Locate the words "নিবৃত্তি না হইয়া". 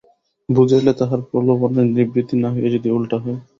1.91-2.69